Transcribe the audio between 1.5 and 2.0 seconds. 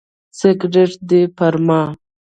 ما.